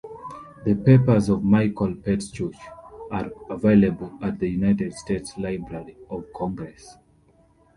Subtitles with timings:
[0.65, 2.55] The papers of Michael Pertschuk
[3.11, 6.97] are available at the United States Library of Congress.